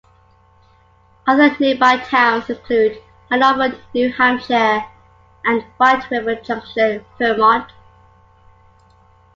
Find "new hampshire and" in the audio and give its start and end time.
3.93-5.61